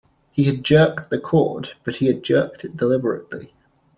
He 0.31 0.45
had 0.45 0.63
jerked 0.63 1.11
the 1.11 1.19
cord, 1.19 1.75
but 1.83 1.97
he 1.97 2.07
had 2.07 2.23
jerked 2.23 2.65
it 2.65 2.75
deliberately. 2.75 3.53